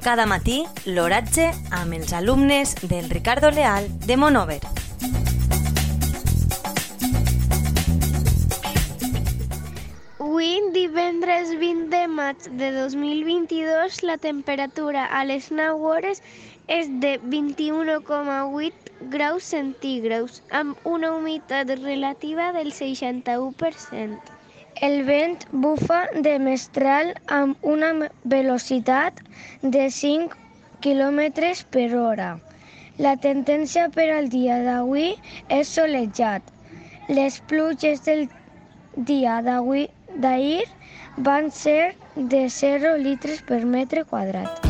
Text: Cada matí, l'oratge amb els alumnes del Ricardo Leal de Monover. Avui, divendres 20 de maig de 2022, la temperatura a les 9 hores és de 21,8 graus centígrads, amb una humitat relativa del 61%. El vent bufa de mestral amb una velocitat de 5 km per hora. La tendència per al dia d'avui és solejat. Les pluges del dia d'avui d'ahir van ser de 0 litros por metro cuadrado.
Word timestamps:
Cada 0.00 0.24
matí, 0.24 0.62
l'oratge 0.88 1.50
amb 1.76 1.92
els 1.92 2.14
alumnes 2.16 2.70
del 2.88 3.10
Ricardo 3.10 3.50
Leal 3.52 3.84
de 4.06 4.16
Monover. 4.16 4.62
Avui, 10.40 10.54
divendres 10.72 11.52
20 11.60 11.92
de 11.92 12.06
maig 12.08 12.48
de 12.62 12.72
2022, 12.78 14.00
la 14.08 14.16
temperatura 14.16 15.04
a 15.04 15.20
les 15.28 15.50
9 15.52 15.76
hores 15.92 16.24
és 16.66 16.88
de 17.04 17.18
21,8 17.20 19.06
graus 19.12 19.52
centígrads, 19.52 20.40
amb 20.48 20.80
una 20.88 21.12
humitat 21.12 21.76
relativa 21.84 22.54
del 22.56 22.72
61%. 22.72 24.39
El 24.86 25.02
vent 25.04 25.42
bufa 25.62 25.96
de 26.26 26.30
mestral 26.40 27.10
amb 27.38 27.66
una 27.72 27.90
velocitat 28.34 29.18
de 29.74 29.82
5 29.96 30.38
km 30.86 31.50
per 31.74 31.84
hora. 32.02 32.30
La 33.06 33.12
tendència 33.26 33.90
per 33.98 34.08
al 34.14 34.30
dia 34.36 34.56
d'avui 34.64 35.10
és 35.58 35.74
solejat. 35.76 36.48
Les 37.20 37.38
pluges 37.52 38.00
del 38.08 38.26
dia 39.12 39.36
d'avui 39.50 39.86
d'ahir 40.24 40.64
van 41.30 41.52
ser 41.60 41.94
de 42.16 42.46
0 42.48 42.96
litros 43.04 43.44
por 43.52 43.70
metro 43.76 44.08
cuadrado. 44.14 44.69